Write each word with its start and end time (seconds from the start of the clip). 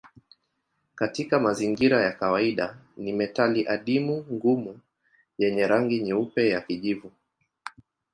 Katika 0.95 1.39
mazingira 1.39 2.01
ya 2.03 2.11
kawaida 2.11 2.77
ni 2.97 3.13
metali 3.13 3.67
adimu 3.67 4.25
ngumu 4.31 4.79
yenye 5.37 5.67
rangi 5.67 5.99
nyeupe 6.01 6.49
ya 6.49 6.61
kijivu. 6.61 7.11